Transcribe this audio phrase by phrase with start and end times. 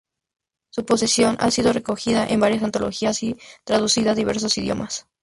[0.71, 5.05] Su poesía ha sido recogida en varias antologías y traducida a diversos idiomas.